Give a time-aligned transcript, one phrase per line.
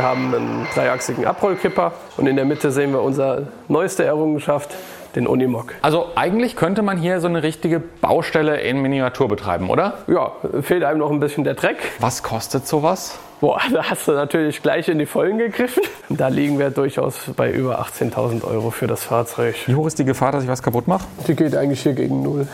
[0.00, 4.74] Wir haben einen dreiachsigen Abrollkipper und in der Mitte sehen wir unsere neueste Errungenschaft,
[5.14, 5.74] den Unimog.
[5.82, 9.98] Also eigentlich könnte man hier so eine richtige Baustelle in Miniatur betreiben, oder?
[10.06, 11.76] Ja, fehlt einem noch ein bisschen der Dreck.
[11.98, 13.18] Was kostet sowas?
[13.42, 15.82] Boah, da hast du natürlich gleich in die Vollen gegriffen.
[16.08, 19.54] Da liegen wir durchaus bei über 18.000 Euro für das Fahrzeug.
[19.66, 21.04] Wie hoch ist die Gefahr, dass ich was kaputt mache?
[21.28, 22.48] Die geht eigentlich hier gegen Null.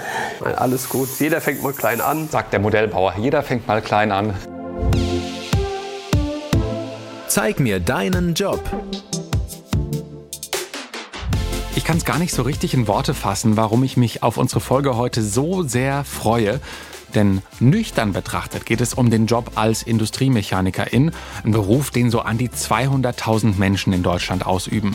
[0.57, 1.11] Alles gut.
[1.21, 2.29] Jeder fängt mal klein an.
[2.29, 3.15] Sagt der Modellbauer.
[3.19, 4.35] Jeder fängt mal klein an.
[7.37, 8.65] Zeig mir deinen Job.
[11.75, 14.61] Ich kann es gar nicht so richtig in Worte fassen, warum ich mich auf unsere
[14.61, 16.61] Folge heute so sehr freue.
[17.15, 21.11] Denn nüchtern betrachtet geht es um den Job als Industriemechanikerin,
[21.45, 24.95] ein Beruf, den so an die 200.000 Menschen in Deutschland ausüben.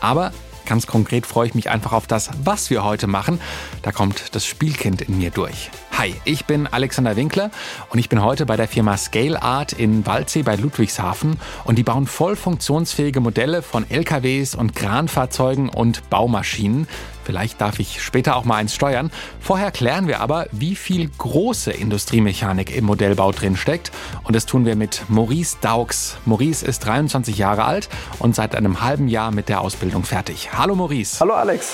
[0.00, 0.32] Aber
[0.66, 3.40] Ganz konkret freue ich mich einfach auf das, was wir heute machen.
[3.82, 5.70] Da kommt das Spielkind in mir durch.
[5.96, 7.50] Hi, ich bin Alexander Winkler
[7.88, 11.84] und ich bin heute bei der Firma Scale Art in Waldsee bei Ludwigshafen und die
[11.84, 16.88] bauen voll funktionsfähige Modelle von LKWs und Kranfahrzeugen und Baumaschinen.
[17.26, 19.10] Vielleicht darf ich später auch mal eins steuern.
[19.40, 23.90] Vorher klären wir aber, wie viel große Industriemechanik im Modellbau drin steckt.
[24.22, 26.18] Und das tun wir mit Maurice Daux.
[26.24, 27.88] Maurice ist 23 Jahre alt
[28.20, 30.50] und seit einem halben Jahr mit der Ausbildung fertig.
[30.52, 31.18] Hallo Maurice.
[31.18, 31.72] Hallo Alex.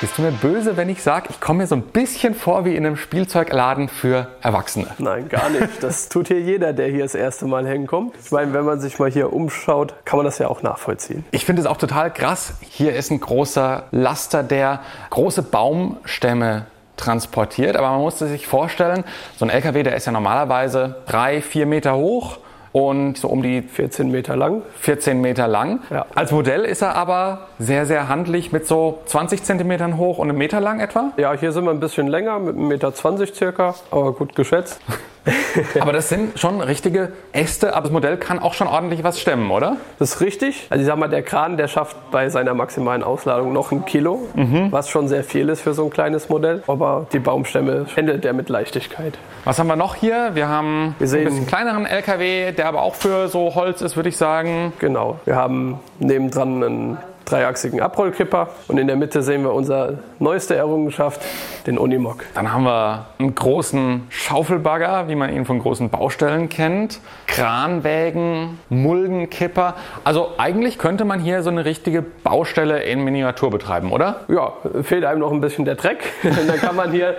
[0.00, 2.74] Bist du mir böse, wenn ich sage, ich komme mir so ein bisschen vor wie
[2.74, 4.86] in einem Spielzeugladen für Erwachsene?
[4.96, 5.82] Nein, gar nicht.
[5.82, 8.14] Das tut hier jeder, der hier das erste Mal hinkommt.
[8.24, 11.26] Ich meine, wenn man sich mal hier umschaut, kann man das ja auch nachvollziehen.
[11.32, 12.54] Ich finde es auch total krass.
[12.62, 16.64] Hier ist ein großer Laster, der große Baumstämme
[16.96, 17.76] transportiert.
[17.76, 19.04] Aber man musste sich vorstellen,
[19.36, 22.38] so ein LKW, der ist ja normalerweise drei, vier Meter hoch
[22.72, 24.62] und so um die 14 Meter lang.
[24.80, 25.80] 14 Meter lang.
[25.90, 26.06] Ja.
[26.14, 30.38] Als Modell ist er aber sehr, sehr handlich mit so 20 Zentimetern hoch und einem
[30.38, 31.12] Meter lang etwa?
[31.16, 34.80] Ja, hier sind wir ein bisschen länger, mit einem Meter 20 circa, aber gut geschätzt.
[35.80, 39.50] aber das sind schon richtige Äste, aber das Modell kann auch schon ordentlich was stemmen,
[39.50, 39.76] oder?
[39.98, 40.66] Das ist richtig.
[40.70, 44.28] Also ich sag mal, der Kran, der schafft bei seiner maximalen Ausladung noch ein Kilo,
[44.34, 44.68] mhm.
[44.70, 46.62] was schon sehr viel ist für so ein kleines Modell.
[46.66, 49.18] Aber die Baumstämme handelt er mit Leichtigkeit.
[49.44, 50.30] Was haben wir noch hier?
[50.34, 53.96] Wir haben wir sehen, ein bisschen kleineren LKW, der aber auch für so Holz ist,
[53.96, 54.72] würde ich sagen.
[54.78, 55.18] Genau.
[55.24, 56.98] Wir haben nebendran einen
[57.30, 61.22] dreiachsigen Abrollkipper und in der Mitte sehen wir unsere neueste Errungenschaft,
[61.66, 62.24] den Unimog.
[62.34, 69.74] Dann haben wir einen großen Schaufelbagger, wie man ihn von großen Baustellen kennt, Kranwägen, Muldenkipper.
[70.04, 74.20] Also eigentlich könnte man hier so eine richtige Baustelle in Miniatur betreiben, oder?
[74.28, 74.52] Ja,
[74.82, 75.98] fehlt einem noch ein bisschen der Dreck.
[76.22, 77.14] Dann kann man hier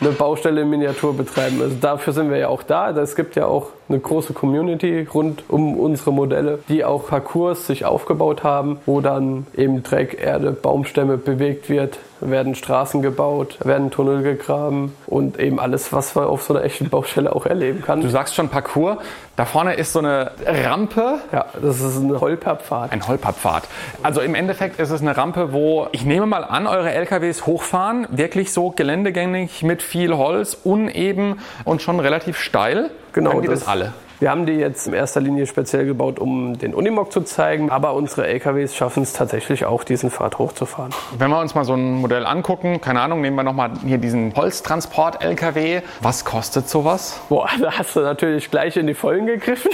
[0.00, 1.60] eine Baustelle in Miniatur betreiben.
[1.60, 2.90] Also dafür sind wir ja auch da.
[2.90, 7.84] Es gibt ja auch eine große Community rund um unsere Modelle, die auch Parcours sich
[7.84, 14.22] aufgebaut haben, wo dann eben Dreck, Erde, Baumstämme bewegt wird, werden Straßen gebaut, werden Tunnel
[14.22, 18.00] gegraben und eben alles, was man auf so einer echten Baustelle auch erleben kann.
[18.00, 18.98] Du sagst schon Parcours.
[19.36, 21.20] Da vorne ist so eine Rampe.
[21.32, 22.92] Ja, das ist ein Holperpfad.
[22.92, 23.64] Ein Holperpfad.
[24.02, 28.06] Also im Endeffekt ist es eine Rampe, wo ich nehme mal an, eure LKWs hochfahren,
[28.10, 32.90] wirklich so geländegängig mit viel Holz, uneben und schon relativ steil.
[33.12, 33.30] Genau.
[33.30, 33.92] Können die das, das alle?
[34.22, 37.94] Wir haben die jetzt in erster Linie speziell gebaut, um den Unimog zu zeigen, aber
[37.94, 40.92] unsere LKWs schaffen es tatsächlich auch, diesen Pfad hochzufahren.
[41.18, 44.32] Wenn wir uns mal so ein Modell angucken, keine Ahnung, nehmen wir nochmal hier diesen
[44.36, 45.82] Holztransport-LKW.
[46.02, 47.20] Was kostet sowas?
[47.30, 49.72] Boah, da hast du natürlich gleich in die Vollen gegriffen.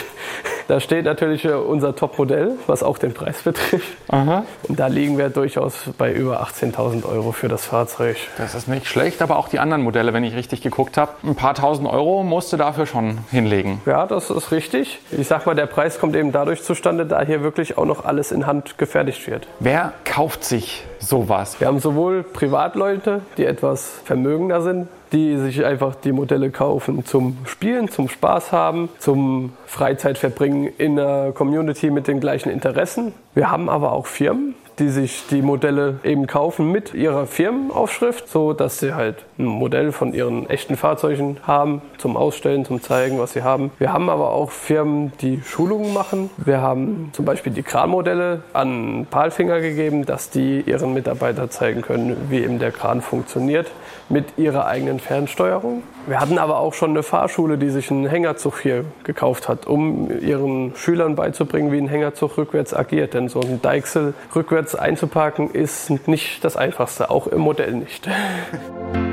[0.67, 3.89] Da steht natürlich unser Top-Modell, was auch den Preis betrifft.
[4.09, 4.45] Aha.
[4.63, 8.17] Und da liegen wir durchaus bei über 18.000 Euro für das Fahrzeug.
[8.37, 11.35] Das ist nicht schlecht, aber auch die anderen Modelle, wenn ich richtig geguckt habe, ein
[11.35, 13.81] paar tausend Euro musst du dafür schon hinlegen.
[13.87, 15.01] Ja, das ist richtig.
[15.11, 18.33] Ich sag mal, der Preis kommt eben dadurch zustande, da hier wirklich auch noch alles
[18.33, 19.47] in Hand gefertigt wird.
[19.61, 21.61] Wer kauft sich sowas?
[21.61, 27.39] Wir haben sowohl Privatleute, die etwas vermögender sind, die sich einfach die Modelle kaufen zum
[27.45, 33.13] Spielen, zum Spaß haben, zum Freizeitverbringen in der Community mit den gleichen Interessen.
[33.35, 38.53] Wir haben aber auch Firmen, die sich die Modelle eben kaufen mit ihrer Firmenaufschrift, so
[38.53, 43.33] dass sie halt ein Modell von ihren echten Fahrzeugen haben zum Ausstellen, zum zeigen, was
[43.33, 43.71] sie haben.
[43.79, 46.31] Wir haben aber auch Firmen, die Schulungen machen.
[46.37, 52.17] Wir haben zum Beispiel die Kranmodelle an Palfinger gegeben, dass die ihren Mitarbeitern zeigen können,
[52.31, 53.71] wie eben der Kran funktioniert
[54.09, 55.83] mit ihrer eigenen Fernsteuerung.
[56.07, 60.11] Wir hatten aber auch schon eine Fahrschule, die sich einen Hängerzug hier gekauft hat, um
[60.21, 63.13] ihren Schülern beizubringen, wie ein Hängerzug rückwärts agiert.
[63.13, 68.09] Denn so ein Deichsel rückwärts einzuparken ist nicht das Einfachste, auch im Modell nicht.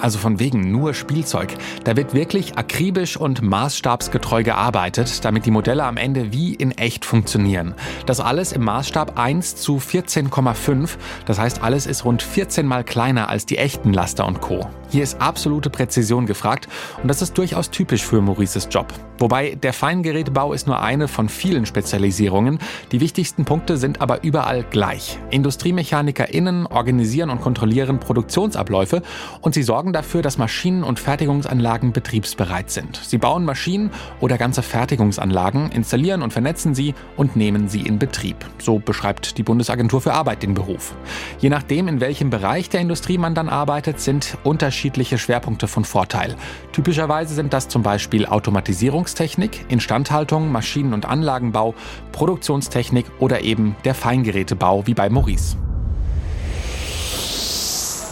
[0.00, 1.54] Also von wegen nur Spielzeug.
[1.84, 7.04] Da wird wirklich akribisch und maßstabsgetreu gearbeitet, damit die Modelle am Ende wie in echt
[7.04, 7.74] funktionieren.
[8.04, 10.90] Das alles im Maßstab 1 zu 14,5.
[11.24, 14.68] Das heißt, alles ist rund 14 mal kleiner als die echten Laster und Co.
[14.90, 16.68] Hier ist absolute Präzision gefragt
[17.02, 18.92] und das ist durchaus typisch für Maurices Job.
[19.18, 22.58] Wobei der Feingerätebau ist nur eine von vielen Spezialisierungen.
[22.92, 25.18] Die wichtigsten Punkte sind aber überall gleich.
[25.30, 29.02] IndustriemechanikerInnen organisieren und kontrollieren Produktionsabläufe
[29.40, 33.00] und sie sorgen dafür, dass Maschinen und Fertigungsanlagen betriebsbereit sind.
[33.02, 33.90] Sie bauen Maschinen
[34.20, 38.36] oder ganze Fertigungsanlagen, installieren und vernetzen sie und nehmen sie in Betrieb.
[38.58, 40.94] So beschreibt die Bundesagentur für Arbeit den Beruf.
[41.38, 46.36] Je nachdem, in welchem Bereich der Industrie man dann arbeitet, sind unterschiedliche Schwerpunkte von Vorteil.
[46.72, 51.74] Typischerweise sind das zum Beispiel Automatisierungstechnik, Instandhaltung, Maschinen- und Anlagenbau,
[52.12, 55.56] Produktionstechnik oder eben der Feingerätebau wie bei Maurice.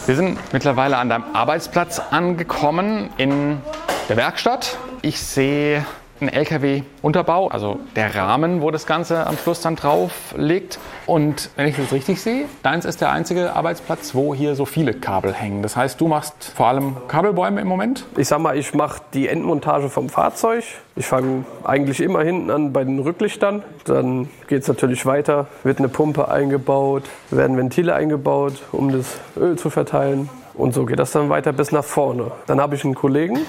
[0.05, 3.59] Wir sind mittlerweile an deinem Arbeitsplatz angekommen in
[4.07, 4.77] der Werkstatt.
[5.01, 5.83] Ich sehe
[6.19, 10.79] einen LKW-Unterbau, also der Rahmen, wo das Ganze am Schluss dann drauf liegt.
[11.05, 14.93] Und wenn ich das richtig sehe, deins ist der einzige Arbeitsplatz, wo hier so viele
[14.93, 15.61] Kabel hängen.
[15.61, 18.05] Das heißt, du machst vor allem Kabelbäume im Moment?
[18.17, 20.63] Ich sag mal, ich mache die Endmontage vom Fahrzeug.
[20.95, 23.63] Ich fange eigentlich immer hinten an bei den Rücklichtern.
[23.83, 29.57] Dann geht es natürlich weiter, wird eine Pumpe eingebaut, werden Ventile eingebaut, um das Öl
[29.57, 30.29] zu verteilen.
[30.53, 32.31] Und so geht das dann weiter bis nach vorne.
[32.47, 33.39] Dann habe ich einen Kollegen,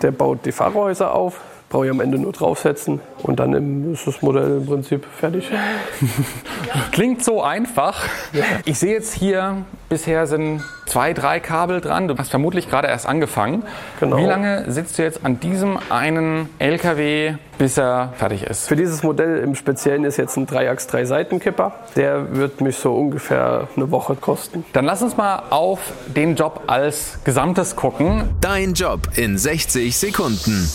[0.00, 1.40] der baut die Fahrerhäuser auf
[1.74, 5.50] brauche ich am Ende nur draufsetzen und dann ist das Modell im Prinzip fertig.
[6.92, 8.04] Klingt so einfach.
[8.64, 12.06] Ich sehe jetzt hier, bisher sind zwei, drei Kabel dran.
[12.06, 13.64] Du hast vermutlich gerade erst angefangen.
[13.98, 14.18] Genau.
[14.18, 18.68] Wie lange sitzt du jetzt an diesem einen LKW, bis er fertig ist?
[18.68, 21.72] Für dieses Modell im Speziellen ist jetzt ein Dreiachs drei Seitenkipper.
[21.96, 24.64] Der wird mich so ungefähr eine Woche kosten.
[24.74, 28.28] Dann lass uns mal auf den Job als Gesamtes gucken.
[28.40, 30.68] Dein Job in 60 Sekunden.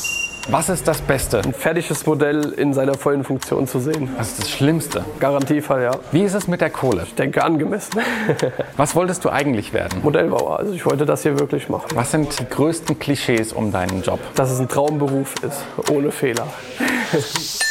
[0.51, 1.41] Was ist das Beste?
[1.41, 4.09] Ein fertiges Modell in seiner vollen Funktion zu sehen.
[4.17, 5.05] Was ist das Schlimmste?
[5.19, 5.91] Garantiefall, ja.
[6.11, 7.03] Wie ist es mit der Kohle?
[7.03, 8.01] Ich denke angemessen.
[8.75, 10.01] Was wolltest du eigentlich werden?
[10.01, 10.57] Modellbauer.
[10.57, 11.89] Also ich wollte das hier wirklich machen.
[11.93, 14.19] Was sind die größten Klischees um deinen Job?
[14.33, 15.61] Dass es ein Traumberuf ist,
[15.91, 16.47] ohne Fehler.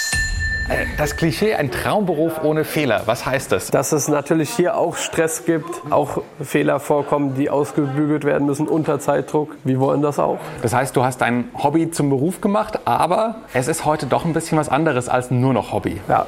[0.98, 3.70] Das Klischee, ein Traumberuf ohne Fehler, was heißt das?
[3.70, 9.00] Dass es natürlich hier auch Stress gibt, auch Fehler vorkommen, die ausgebügelt werden müssen unter
[9.00, 9.56] Zeitdruck.
[9.64, 10.38] Wir wollen das auch.
[10.60, 14.34] Das heißt, du hast dein Hobby zum Beruf gemacht, aber es ist heute doch ein
[14.34, 16.00] bisschen was anderes als nur noch Hobby.
[16.06, 16.26] Ja,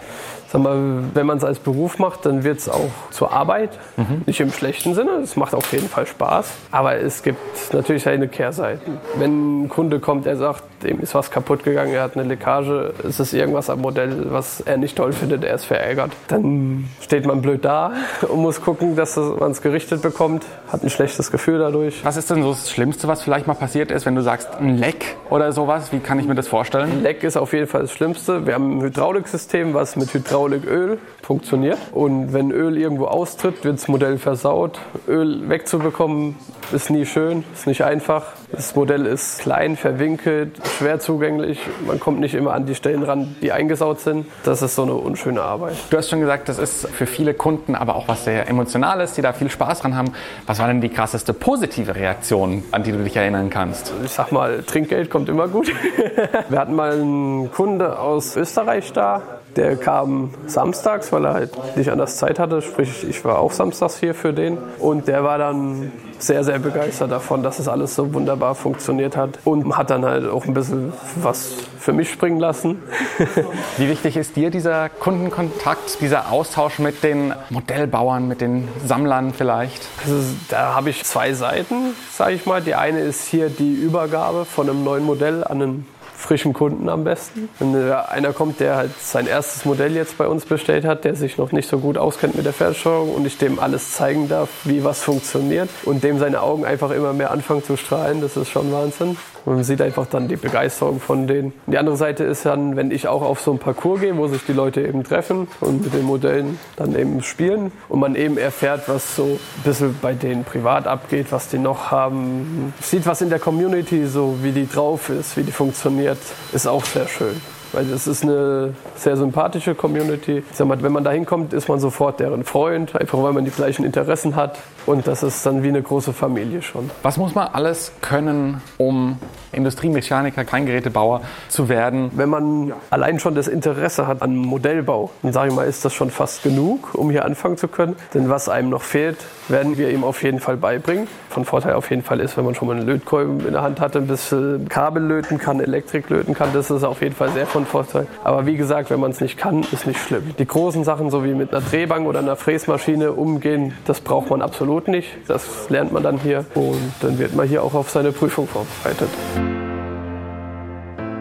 [0.52, 3.70] sag mal, wenn man es als Beruf macht, dann wird es auch zur Arbeit.
[3.96, 4.22] Mhm.
[4.26, 6.52] Nicht im schlechten Sinne, es macht auf jeden Fall Spaß.
[6.70, 7.38] Aber es gibt
[7.72, 8.98] natürlich seine Kehrseiten.
[9.16, 12.92] Wenn ein Kunde kommt, der sagt, dem ist was kaputt gegangen, er hat eine Leckage,
[13.06, 16.12] es ist irgendwas am Modell, was er nicht toll findet, er ist verärgert.
[16.28, 17.92] Dann steht man blöd da
[18.28, 22.04] und muss gucken, dass man es gerichtet bekommt, hat ein schlechtes Gefühl dadurch.
[22.04, 24.78] Was ist denn so das Schlimmste, was vielleicht mal passiert ist, wenn du sagst, ein
[24.78, 25.92] Leck oder sowas?
[25.92, 26.90] Wie kann ich mir das vorstellen?
[26.90, 28.46] Ein Leck ist auf jeden Fall das Schlimmste.
[28.46, 31.78] Wir haben ein Hydrauliksystem, was mit Hydrauliköl funktioniert.
[31.92, 34.80] Und wenn Öl irgendwo austritt, wird das Modell versaut.
[35.06, 36.36] Öl wegzubekommen
[36.72, 38.26] ist nie schön, ist nicht einfach.
[38.52, 41.60] Das Modell ist klein, verwinkelt, schwer zugänglich.
[41.86, 44.26] Man kommt nicht immer an die Stellen ran, die eingesaut sind.
[44.44, 45.74] Das ist so eine unschöne Arbeit.
[45.90, 49.22] Du hast schon gesagt, das ist für viele Kunden aber auch was sehr Emotionales, die
[49.22, 50.12] da viel Spaß dran haben.
[50.46, 53.92] Was war denn die krasseste positive Reaktion, an die du dich erinnern kannst?
[54.04, 55.72] Ich sag mal, Trinkgeld kommt immer gut.
[56.48, 59.22] Wir hatten mal einen Kunde aus Österreich da,
[59.56, 62.62] der kam samstags, weil er halt nicht anders Zeit hatte.
[62.62, 64.58] Sprich, ich war auch samstags hier für den.
[64.78, 69.38] Und der war dann sehr, sehr begeistert davon, dass es alles so wunderbar funktioniert hat.
[69.44, 72.82] Und hat dann halt auch ein bisschen was für mich springen lassen.
[73.78, 79.86] Wie wichtig ist dir dieser Kundenkontakt, dieser Austausch mit den Modellbauern, mit den Sammlern vielleicht?
[80.04, 82.60] Also, da habe ich zwei Seiten, sage ich mal.
[82.60, 85.86] Die eine ist hier die Übergabe von einem neuen Modell an einen
[86.20, 87.48] frischen Kunden am besten.
[87.58, 91.38] Wenn einer kommt, der halt sein erstes Modell jetzt bei uns bestellt hat, der sich
[91.38, 94.84] noch nicht so gut auskennt mit der Fertigsteuerung und ich dem alles zeigen darf, wie
[94.84, 98.72] was funktioniert und dem seine Augen einfach immer mehr anfangen zu strahlen, das ist schon
[98.72, 99.16] Wahnsinn.
[99.46, 101.52] Man sieht einfach dann die Begeisterung von denen.
[101.66, 104.44] Die andere Seite ist dann, wenn ich auch auf so einen Parcours gehe, wo sich
[104.44, 108.82] die Leute eben treffen und mit den Modellen dann eben spielen und man eben erfährt,
[108.86, 112.74] was so ein bisschen bei denen privat abgeht, was die noch haben.
[112.80, 116.09] Sieht was in der Community so, wie die drauf ist, wie die funktioniert,
[116.52, 117.40] ist auch sehr schön.
[117.72, 120.42] Weil das ist eine sehr sympathische Community.
[120.50, 123.44] Ich sag mal, wenn man da hinkommt, ist man sofort deren Freund, einfach weil man
[123.44, 126.90] die gleichen Interessen hat und das ist dann wie eine große Familie schon.
[127.02, 129.18] Was muss man alles können, um
[129.52, 132.10] Industriemechaniker, Kleingerätebauer zu werden?
[132.14, 135.92] Wenn man allein schon das Interesse hat an Modellbau, dann sage ich mal, ist das
[135.92, 137.96] schon fast genug, um hier anfangen zu können.
[138.14, 141.08] Denn was einem noch fehlt, werden wir ihm auf jeden Fall beibringen.
[141.28, 143.80] Von Vorteil auf jeden Fall ist, wenn man schon mal einen Lötkolben in der Hand
[143.80, 147.46] hat, ein bisschen Kabel löten kann, Elektrik löten kann, das ist auf jeden Fall sehr
[147.64, 148.06] von Vorteil.
[148.24, 150.34] Aber wie gesagt, wenn man es nicht kann, ist nicht schlimm.
[150.38, 154.42] Die großen Sachen, so wie mit einer Drehbank oder einer Fräsmaschine umgehen, das braucht man
[154.42, 155.08] absolut nicht.
[155.28, 159.08] Das lernt man dann hier und dann wird man hier auch auf seine Prüfung vorbereitet.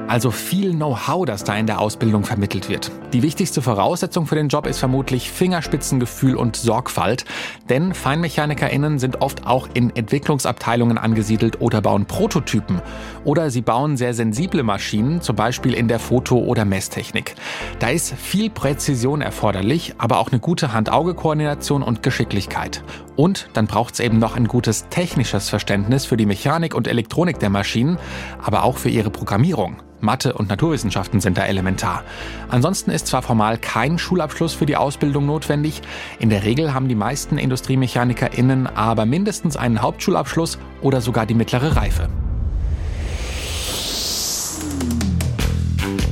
[0.10, 2.92] Also viel Know-how, das da in der Ausbildung vermittelt wird.
[3.13, 7.25] Die wichtigste Voraussetzung für den Job ist vermutlich Fingerspitzengefühl und Sorgfalt,
[7.70, 12.82] denn FeinmechanikerInnen sind oft auch in Entwicklungsabteilungen angesiedelt oder bauen Prototypen.
[13.24, 17.36] Oder sie bauen sehr sensible Maschinen, zum Beispiel in der Foto- oder Messtechnik.
[17.78, 22.84] Da ist viel Präzision erforderlich, aber auch eine gute Hand-Auge-Koordination und Geschicklichkeit.
[23.16, 27.38] Und dann braucht es eben noch ein gutes technisches Verständnis für die Mechanik und Elektronik
[27.38, 28.00] der Maschinen,
[28.42, 29.75] aber auch für ihre Programmierung.
[30.01, 32.03] Mathe und Naturwissenschaften sind da elementar.
[32.50, 35.82] Ansonsten ist zwar formal kein Schulabschluss für die Ausbildung notwendig,
[36.20, 41.75] in der Regel haben die meisten IndustriemechanikerInnen aber mindestens einen Hauptschulabschluss oder sogar die mittlere
[41.75, 42.10] Reife.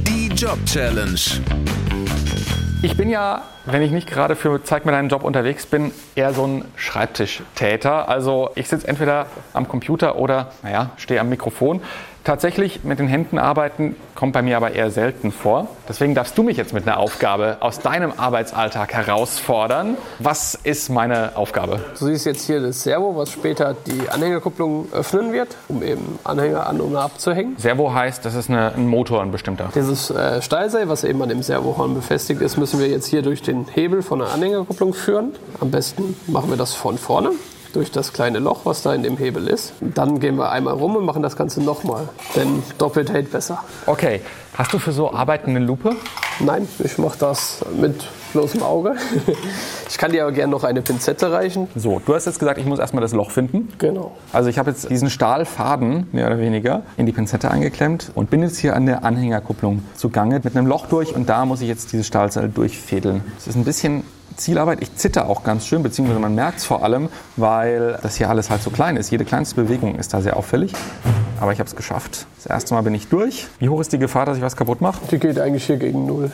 [0.08, 1.20] Die Job Challenge.
[2.84, 6.32] Ich bin ja, wenn ich nicht gerade für Zeig mir deinen Job unterwegs bin, eher
[6.34, 8.08] so ein Schreibtischtäter.
[8.08, 11.82] Also ich sitze entweder am Computer oder, naja, stehe am Mikrofon.
[12.28, 15.70] Tatsächlich mit den Händen arbeiten kommt bei mir aber eher selten vor.
[15.88, 19.96] Deswegen darfst du mich jetzt mit einer Aufgabe aus deinem Arbeitsalltag herausfordern.
[20.20, 21.80] Was ist meine Aufgabe?
[21.98, 26.68] Du siehst jetzt hier das Servo, was später die Anhängerkupplung öffnen wird, um eben Anhänger
[26.68, 27.56] an und abzuhängen.
[27.58, 29.70] Servo heißt, das ist eine, ein Motor, ein bestimmter.
[29.74, 33.42] Dieses äh, Stahlseil, was eben an dem Servohorn befestigt ist, müssen wir jetzt hier durch
[33.42, 35.34] den Hebel von der Anhängerkupplung führen.
[35.62, 37.32] Am besten machen wir das von vorne
[37.74, 39.74] durch das kleine Loch, was da in dem Hebel ist.
[39.82, 43.64] Dann gehen wir einmal rum und machen das Ganze nochmal, denn doppelt hält besser.
[43.86, 44.22] Okay,
[44.56, 45.96] hast du für so Arbeiten eine Lupe?
[46.40, 48.96] Nein, ich mache das mit bloßem Auge.
[49.90, 51.70] Ich kann dir aber gerne noch eine Pinzette reichen.
[51.76, 53.70] So, du hast jetzt gesagt, ich muss erstmal das Loch finden.
[53.78, 54.12] Genau.
[54.34, 58.44] Also ich habe jetzt diesen Stahlfaden, mehr oder weniger, in die Pinzette eingeklemmt und bin
[58.44, 61.94] jetzt hier an der Anhängerkupplung zugange mit einem Loch durch und da muss ich jetzt
[61.94, 63.24] dieses Stahlseil durchfädeln.
[63.38, 64.04] Es ist ein bisschen
[64.36, 64.82] Zielarbeit.
[64.82, 68.50] Ich zitter auch ganz schön, beziehungsweise man merkt es vor allem, weil das hier alles
[68.50, 69.10] halt so klein ist.
[69.12, 70.74] Jede kleinste Bewegung ist da sehr auffällig.
[71.40, 72.26] Aber ich habe es geschafft.
[72.38, 73.48] Das erste Mal bin ich durch.
[73.60, 75.00] Wie hoch ist die Gefahr, dass ich was kaputt mache?
[75.12, 76.32] Die geht eigentlich hier gegen Null.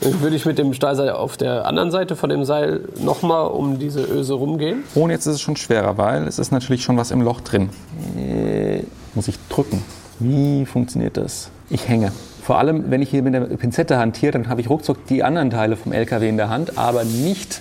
[0.00, 3.78] Dann würde ich mit dem Stahlseil auf der anderen Seite von dem Seil nochmal um
[3.78, 4.84] diese Öse rumgehen.
[4.94, 7.70] Und jetzt ist es schon schwerer, weil es ist natürlich schon was im Loch drin.
[8.16, 8.82] Äh,
[9.14, 9.82] Muss ich drücken.
[10.20, 11.50] Wie funktioniert das?
[11.68, 12.12] Ich hänge.
[12.48, 15.50] Vor allem, wenn ich hier mit der Pinzette hantiere, dann habe ich ruckzuck die anderen
[15.50, 17.60] Teile vom LKW in der Hand, aber nicht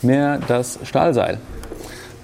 [0.00, 1.38] mehr das Stahlseil.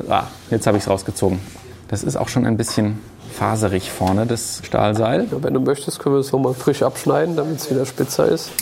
[0.09, 1.40] Ah, jetzt habe ich es rausgezogen.
[1.88, 3.00] Das ist auch schon ein bisschen
[3.33, 5.26] faserig vorne, das Stahlseil.
[5.28, 8.52] Ja, wenn du möchtest, können wir es nochmal frisch abschneiden, damit es wieder spitzer ist.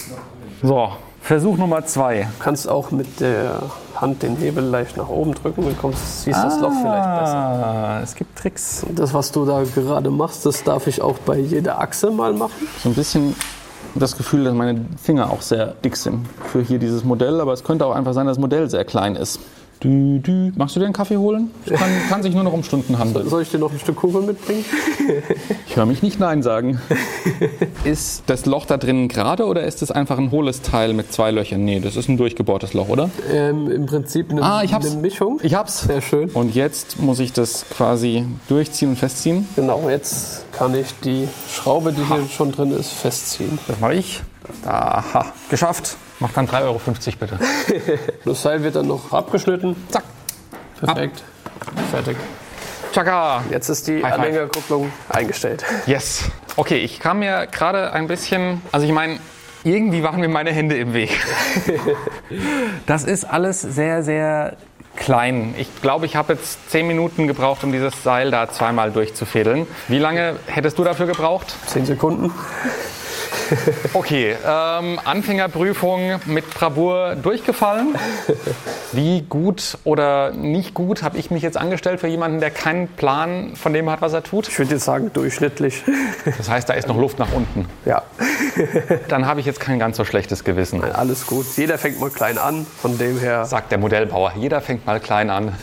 [0.62, 2.20] So, Versuch Nummer zwei.
[2.22, 3.64] Du kannst auch mit der
[4.02, 7.36] Hand den Hebel leicht nach oben drücken und kommst, siehst das Loch vielleicht besser.
[7.36, 8.84] Ah, es gibt Tricks.
[8.94, 12.68] Das, was du da gerade machst, das darf ich auch bei jeder Achse mal machen.
[12.82, 13.34] So ein bisschen
[13.94, 17.62] das Gefühl, dass meine Finger auch sehr dick sind für hier dieses Modell, aber es
[17.62, 19.38] könnte auch einfach sein, dass das Modell sehr klein ist.
[19.82, 20.52] Dü, dü.
[20.56, 21.50] Magst du dir einen Kaffee holen?
[21.66, 23.28] Es kann, kann sich nur noch um Stunden handeln.
[23.28, 24.64] Soll ich dir noch ein Stück Kugel mitbringen?
[25.66, 26.78] Ich höre mich nicht Nein sagen.
[27.84, 31.30] Ist das Loch da drinnen gerade oder ist es einfach ein hohles Teil mit zwei
[31.30, 31.64] Löchern?
[31.64, 33.08] Nee, das ist ein durchgebohrtes Loch, oder?
[33.32, 34.90] Ähm, Im Prinzip eine, Ah, ich hab's.
[34.90, 35.40] eine Mischung.
[35.42, 35.80] Ich hab's.
[35.84, 36.28] Sehr schön.
[36.30, 39.48] Und jetzt muss ich das quasi durchziehen und festziehen.
[39.56, 43.58] Genau, jetzt kann ich die Schraube, die hier schon drin ist, festziehen.
[43.66, 44.20] Das mache ich.
[44.66, 45.96] Aha, geschafft.
[46.22, 46.80] Mach dann 3,50 Euro
[47.18, 47.38] bitte.
[48.24, 49.74] Das Seil wird dann noch abgeschnitten.
[49.90, 50.04] Zack.
[50.78, 51.24] Perfekt.
[51.90, 52.16] Fertig.
[52.92, 53.42] Tschakka.
[53.50, 54.04] Jetzt ist die.
[54.04, 55.64] Anhängerkupplung eingestellt.
[55.86, 56.30] Yes.
[56.54, 59.18] Okay, ich kam mir gerade ein bisschen, also ich meine,
[59.64, 61.10] irgendwie waren mir meine Hände im Weg.
[62.86, 64.56] Das ist alles sehr, sehr
[64.96, 65.54] klein.
[65.58, 69.66] Ich glaube, ich habe jetzt zehn Minuten gebraucht, um dieses Seil da zweimal durchzufädeln.
[69.88, 71.54] Wie lange hättest du dafür gebraucht?
[71.66, 72.32] Zehn Sekunden.
[73.94, 77.94] Okay, ähm, Anfängerprüfung mit Bravour durchgefallen.
[78.92, 83.54] Wie gut oder nicht gut habe ich mich jetzt angestellt für jemanden, der keinen Plan
[83.54, 84.48] von dem hat, was er tut?
[84.48, 85.82] Ich würde jetzt sagen, durchschnittlich.
[86.38, 87.66] Das heißt, da ist noch Luft nach unten.
[87.84, 88.02] Ja,
[89.08, 90.82] Dann habe ich jetzt kein ganz so schlechtes Gewissen.
[90.84, 91.46] alles gut.
[91.56, 92.66] Jeder fängt mal klein an.
[92.80, 94.32] Von dem her, Sagt der Modellbauer.
[94.36, 95.54] Jeder fängt mal klein an.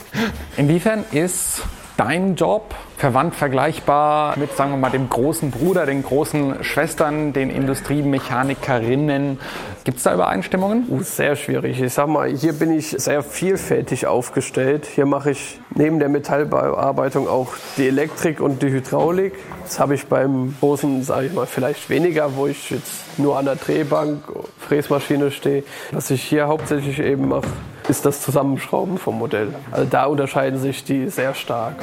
[0.56, 1.62] Inwiefern ist
[1.96, 7.50] dein Job verwandt vergleichbar mit, sagen wir mal, dem großen Bruder, den großen Schwestern, den
[7.50, 9.38] Industriemechanikerinnen?
[9.84, 10.86] Gibt es da Übereinstimmungen?
[10.88, 11.80] Uh, sehr schwierig.
[11.80, 14.86] Ich sag mal, hier bin ich sehr vielfältig aufgestellt.
[14.86, 19.34] Hier mache ich neben der Metallbearbeitung auch die Elektrik und die Hydraulik.
[19.62, 23.44] Das habe ich beim großen, sage ich mal, vielleicht weniger, wo ich jetzt nur an
[23.44, 24.24] der Drehbank,
[24.58, 25.64] Fräsmaschine stehe.
[25.92, 27.48] Was ich hier hauptsächlich eben mache,
[27.88, 29.54] ist das Zusammenschrauben vom Modell.
[29.70, 31.76] Also da unterscheiden sich die sehr stark.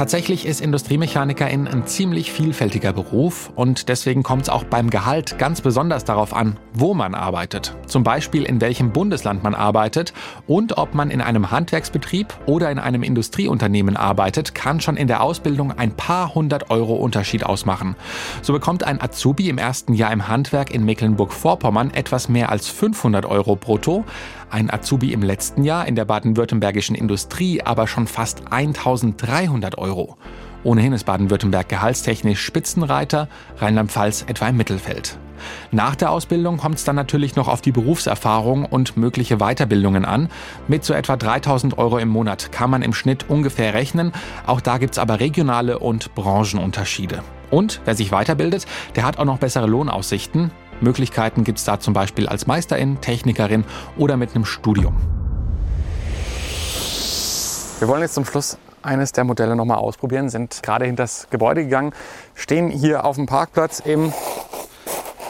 [0.00, 5.60] Tatsächlich ist Industriemechanikerin ein ziemlich vielfältiger Beruf und deswegen kommt es auch beim Gehalt ganz
[5.60, 7.76] besonders darauf an, wo man arbeitet.
[7.84, 10.14] Zum Beispiel in welchem Bundesland man arbeitet
[10.46, 15.22] und ob man in einem Handwerksbetrieb oder in einem Industrieunternehmen arbeitet, kann schon in der
[15.22, 17.94] Ausbildung ein paar hundert Euro Unterschied ausmachen.
[18.40, 23.26] So bekommt ein Azubi im ersten Jahr im Handwerk in Mecklenburg-Vorpommern etwas mehr als 500
[23.26, 24.06] Euro brutto,
[24.50, 30.16] ein Azubi im letzten Jahr in der baden-württembergischen Industrie aber schon fast 1300 Euro.
[30.62, 33.28] Ohnehin ist Baden-Württemberg gehaltstechnisch Spitzenreiter,
[33.58, 35.18] Rheinland-Pfalz etwa im Mittelfeld.
[35.70, 40.28] Nach der Ausbildung kommt es dann natürlich noch auf die Berufserfahrung und mögliche Weiterbildungen an.
[40.68, 44.12] Mit so etwa 3000 Euro im Monat kann man im Schnitt ungefähr rechnen.
[44.46, 47.22] Auch da gibt es aber regionale und Branchenunterschiede.
[47.50, 48.66] Und wer sich weiterbildet,
[48.96, 50.50] der hat auch noch bessere Lohnaussichten.
[50.80, 53.64] Möglichkeiten gibt es da zum Beispiel als Meisterin, Technikerin
[53.96, 54.96] oder mit einem Studium.
[57.78, 61.64] Wir wollen jetzt zum Schluss eines der Modelle nochmal ausprobieren, sind gerade hinter das Gebäude
[61.64, 61.92] gegangen,
[62.34, 64.12] stehen hier auf dem Parkplatz im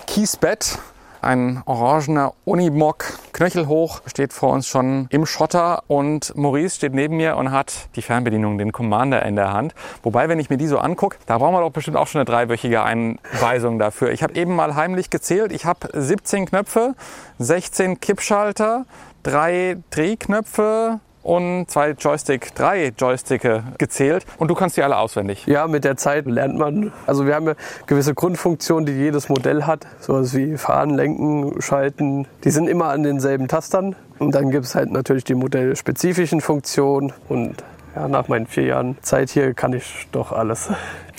[0.06, 0.78] Kiesbett
[1.22, 7.36] ein orangener Unimog, knöchelhoch, steht vor uns schon im Schotter und Maurice steht neben mir
[7.36, 9.74] und hat die Fernbedienung, den Commander in der Hand.
[10.02, 12.26] Wobei, wenn ich mir die so angucke, da brauchen wir doch bestimmt auch schon eine
[12.26, 14.10] dreiwöchige Einweisung dafür.
[14.12, 15.52] Ich habe eben mal heimlich gezählt.
[15.52, 16.94] Ich habe 17 Knöpfe,
[17.38, 18.86] 16 Kippschalter,
[19.22, 25.46] drei Drehknöpfe, und zwei Joystick, drei Joysticke gezählt und du kannst die alle auswendig.
[25.46, 26.92] Ja, mit der Zeit lernt man.
[27.06, 27.54] Also wir haben ja
[27.86, 32.26] gewisse Grundfunktionen, die jedes Modell hat, sowas wie Fahren, Lenken, Schalten.
[32.44, 33.96] Die sind immer an denselben Tastern.
[34.18, 38.98] Und dann gibt es halt natürlich die modellspezifischen Funktionen und ja, nach meinen vier Jahren
[39.02, 40.70] Zeit hier kann ich doch alles.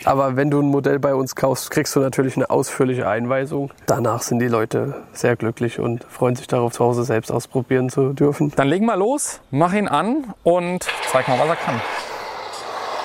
[0.03, 3.71] Aber wenn du ein Modell bei uns kaufst, kriegst du natürlich eine ausführliche Einweisung.
[3.85, 8.13] Danach sind die Leute sehr glücklich und freuen sich darauf, zu Hause selbst ausprobieren zu
[8.13, 8.51] dürfen.
[8.55, 11.81] Dann leg mal los, mach ihn an und zeig mal, was er kann.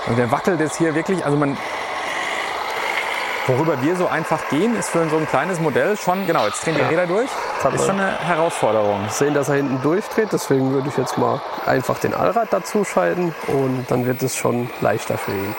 [0.06, 1.56] Also der wackelt jetzt hier wirklich, also man,
[3.46, 6.74] worüber wir so einfach gehen, ist für so ein kleines Modell schon, genau, jetzt drehen
[6.74, 7.28] die Räder durch.
[7.62, 9.00] Das ist schon eine Herausforderung.
[9.10, 13.34] Sehen, dass er hinten durchdreht, deswegen würde ich jetzt mal einfach den Allrad dazu schalten
[13.46, 15.54] und dann wird es schon leichter für ihn.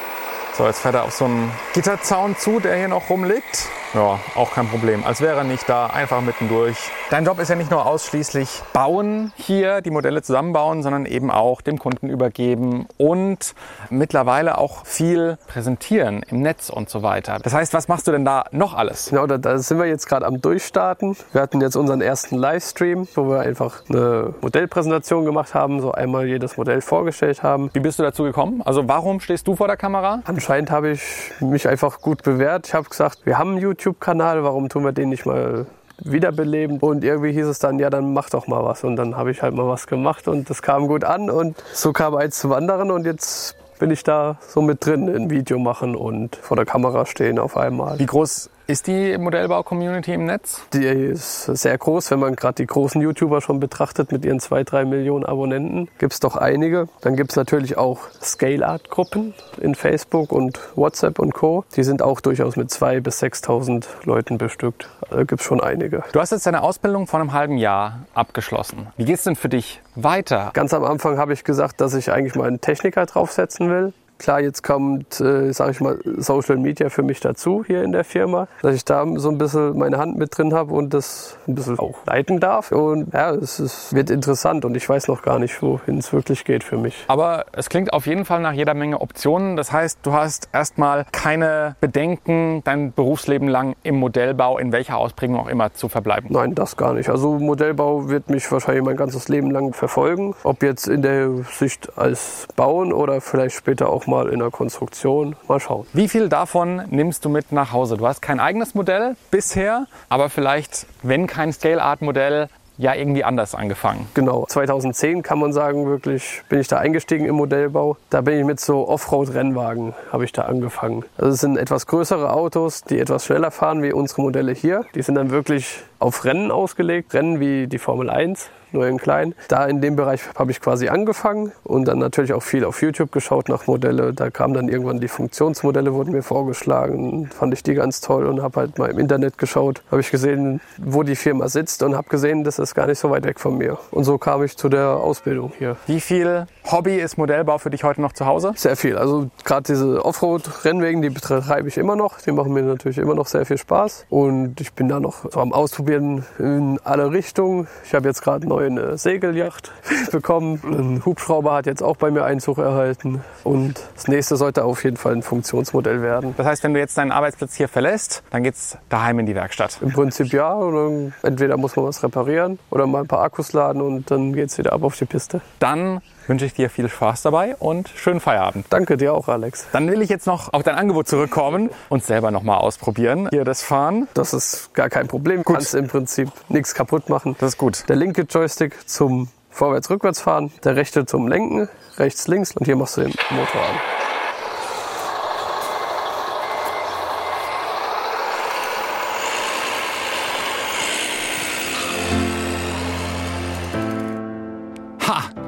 [0.57, 3.69] So, jetzt fährt er auf so einen Gitterzaun zu, der hier noch rumliegt.
[3.93, 5.03] Ja, auch kein Problem.
[5.05, 6.77] Als wäre er nicht da, einfach mittendurch.
[7.09, 11.61] Dein Job ist ja nicht nur ausschließlich bauen hier, die Modelle zusammenbauen, sondern eben auch
[11.61, 13.55] dem Kunden übergeben und
[13.89, 17.37] mittlerweile auch viel präsentieren im Netz und so weiter.
[17.41, 19.09] Das heißt, was machst du denn da noch alles?
[19.09, 21.15] Genau, da, da sind wir jetzt gerade am Durchstarten.
[21.31, 26.27] Wir hatten jetzt unseren ersten Livestream, wo wir einfach eine Modellpräsentation gemacht haben, so einmal
[26.27, 27.69] jedes Modell vorgestellt haben.
[27.73, 28.61] Wie bist du dazu gekommen?
[28.65, 30.19] Also warum stehst du vor der Kamera?
[30.47, 32.67] Anscheinend habe ich mich einfach gut bewährt.
[32.67, 35.65] Ich habe gesagt, wir haben YouTube YouTube-Kanal, warum tun wir den nicht mal
[35.99, 36.79] wiederbeleben?
[36.79, 38.86] Und irgendwie hieß es dann, ja, dann mach doch mal was.
[38.86, 41.91] Und dann habe ich halt mal was gemacht und das kam gut an und so
[41.91, 45.97] kam eins zum anderen und jetzt bin ich da so mit drin, ein Video machen
[45.97, 47.99] und vor der Kamera stehen auf einmal.
[47.99, 50.62] Wie groß ist die Modellbau-Community im Netz?
[50.73, 54.63] Die ist sehr groß, wenn man gerade die großen YouTuber schon betrachtet mit ihren zwei,
[54.63, 55.88] drei Millionen Abonnenten.
[55.97, 56.89] Gibt es doch einige.
[57.01, 61.63] Dann gibt es natürlich auch Scale-Art-Gruppen in Facebook und WhatsApp und Co.
[61.75, 64.89] Die sind auch durchaus mit 2.000 bis 6.000 Leuten bestückt.
[65.10, 66.03] Da gibt es schon einige.
[66.12, 68.88] Du hast jetzt deine Ausbildung vor einem halben Jahr abgeschlossen.
[68.97, 70.51] Wie geht es denn für dich weiter?
[70.53, 73.93] Ganz am Anfang habe ich gesagt, dass ich eigentlich mal einen Techniker draufsetzen will.
[74.17, 78.03] Klar, jetzt kommt, äh, sage ich mal, Social Media für mich dazu hier in der
[78.03, 81.56] Firma, dass ich da so ein bisschen meine Hand mit drin habe und das ein
[81.56, 82.71] bisschen auch leiten darf.
[82.71, 86.45] Und ja, es ist, wird interessant und ich weiß noch gar nicht, wohin es wirklich
[86.45, 87.06] geht für mich.
[87.08, 89.56] Aber es klingt auf jeden Fall nach jeder Menge Optionen.
[89.56, 95.38] Das heißt, du hast erstmal keine Bedenken, dein Berufsleben lang im Modellbau, in welcher Ausprägung
[95.38, 96.30] auch immer, zu verbleiben.
[96.32, 97.10] Nein, das gar nicht.
[97.10, 100.36] Also Modellbau wird mich wahrscheinlich mein ganzes Leben lang verfolgen.
[100.43, 105.35] Ob jetzt in der Sicht als Bauen oder vielleicht später auch mal in der Konstruktion.
[105.47, 105.85] Mal schauen.
[105.93, 107.97] Wie viel davon nimmst du mit nach Hause?
[107.97, 114.07] Du hast kein eigenes Modell bisher, aber vielleicht, wenn kein Scale-Art-Modell, ja irgendwie anders angefangen.
[114.13, 117.97] Genau, 2010 kann man sagen, wirklich bin ich da eingestiegen im Modellbau.
[118.09, 121.03] Da bin ich mit so Offroad-Rennwagen, habe ich da angefangen.
[121.17, 124.85] Also es sind etwas größere Autos, die etwas schneller fahren wie unsere Modelle hier.
[124.95, 127.13] Die sind dann wirklich auf Rennen ausgelegt.
[127.13, 129.33] Rennen wie die Formel 1, nur in klein.
[129.47, 133.12] Da in dem Bereich habe ich quasi angefangen und dann natürlich auch viel auf YouTube
[133.12, 134.13] geschaut nach Modelle.
[134.13, 137.27] Da kamen dann irgendwann die Funktionsmodelle, wurden mir vorgeschlagen.
[137.27, 139.81] Fand ich die ganz toll und habe halt mal im Internet geschaut.
[139.91, 143.10] Habe ich gesehen, wo die Firma sitzt und habe gesehen, das ist gar nicht so
[143.10, 143.77] weit weg von mir.
[143.91, 145.77] Und so kam ich zu der Ausbildung hier.
[145.86, 148.53] Wie viel Hobby ist Modellbau für dich heute noch zu Hause?
[148.55, 148.97] Sehr viel.
[148.97, 152.19] Also gerade diese Offroad-Rennwegen, die betreibe ich immer noch.
[152.19, 154.05] Die machen mir natürlich immer noch sehr viel Spaß.
[154.10, 157.67] Und ich bin da noch so am Ausprobieren in alle Richtungen.
[157.86, 159.71] Ich habe jetzt gerade neu eine Segelyacht
[160.12, 160.60] bekommen.
[160.63, 163.23] Ein Hubschrauber hat jetzt auch bei mir Einzug erhalten.
[163.43, 166.34] Und das nächste sollte auf jeden Fall ein Funktionsmodell werden.
[166.38, 169.80] Das heißt, wenn du jetzt deinen Arbeitsplatz hier verlässt, dann geht's daheim in die Werkstatt?
[169.82, 170.56] Im Prinzip ja.
[170.56, 174.58] Oder entweder muss man was reparieren oder mal ein paar Akkus laden und dann geht's
[174.58, 175.41] wieder ab auf die Piste.
[175.60, 178.65] Dann wünsche ich dir viel Spaß dabei und schönen Feierabend.
[178.69, 179.67] Danke dir auch, Alex.
[179.71, 183.27] Dann will ich jetzt noch auf dein Angebot zurückkommen und selber noch mal ausprobieren.
[183.31, 184.07] Hier das Fahren.
[184.13, 185.43] Das ist gar kein Problem.
[185.43, 187.35] Du kannst im Prinzip nichts kaputt machen.
[187.39, 187.83] Das ist gut.
[187.89, 192.97] Der linke Joystick zum Vorwärts-Rückwärts fahren, der rechte zum Lenken, rechts, links und hier machst
[192.97, 194.06] du den Motor an.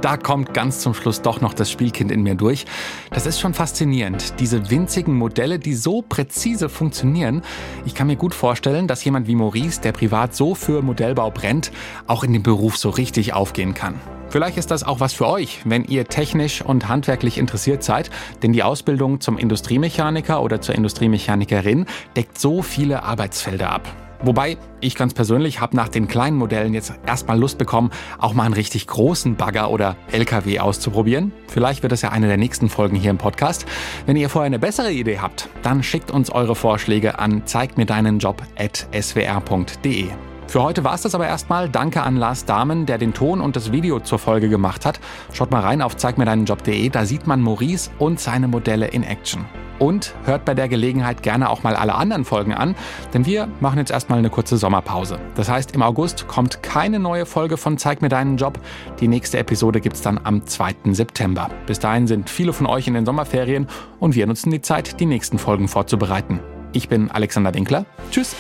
[0.10, 2.66] Da kommt ganz zum Schluss doch noch das Spielkind in mir durch.
[3.12, 4.40] Das ist schon faszinierend.
[4.40, 7.44] Diese winzigen Modelle, die so präzise funktionieren.
[7.86, 11.72] Ich kann mir gut vorstellen, dass jemand wie Maurice, der privat so für Modellbau brennt,
[12.08, 14.02] auch in dem Beruf so richtig aufgehen kann.
[14.30, 18.10] Vielleicht ist das auch was für euch, wenn ihr technisch und handwerklich interessiert seid,
[18.42, 24.09] denn die Ausbildung zum Industriemechaniker oder zur Industriemechanikerin deckt so viele Arbeitsfelder ab.
[24.22, 28.44] Wobei, ich ganz persönlich habe nach den kleinen Modellen jetzt erstmal Lust bekommen, auch mal
[28.44, 31.32] einen richtig großen Bagger oder LKW auszuprobieren.
[31.48, 33.66] Vielleicht wird das ja eine der nächsten Folgen hier im Podcast.
[34.06, 37.86] Wenn ihr vorher eine bessere Idee habt, dann schickt uns eure Vorschläge an zeig mir
[37.86, 40.08] deinen Job at swr.de.
[40.48, 41.70] Für heute war es das aber erstmal.
[41.70, 45.00] Danke an Lars Dahmen, der den Ton und das Video zur Folge gemacht hat.
[45.32, 49.46] Schaut mal rein auf zeigmirdeinenjob.de, da sieht man Maurice und seine Modelle in Action.
[49.80, 52.76] Und hört bei der Gelegenheit gerne auch mal alle anderen Folgen an,
[53.14, 55.20] denn wir machen jetzt erstmal eine kurze Sommerpause.
[55.36, 58.60] Das heißt, im August kommt keine neue Folge von Zeig mir deinen Job.
[59.00, 60.76] Die nächste Episode gibt es dann am 2.
[60.92, 61.50] September.
[61.66, 63.68] Bis dahin sind viele von euch in den Sommerferien
[64.00, 66.40] und wir nutzen die Zeit, die nächsten Folgen vorzubereiten.
[66.74, 67.86] Ich bin Alexander Winkler.
[68.12, 68.36] Tschüss.